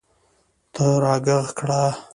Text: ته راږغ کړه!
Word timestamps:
ته 0.73 0.85
راږغ 1.03 1.45
کړه! 1.59 1.83